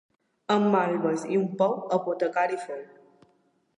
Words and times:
Amb 0.53 0.69
malves 0.75 1.27
i 1.33 1.37
un 1.41 1.45
pou 1.59 1.75
apotecari 1.99 2.59
fou. 2.67 2.81